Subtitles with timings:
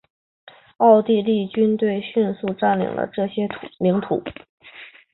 [0.77, 4.23] 奥地利军队迅速占领了这些领土。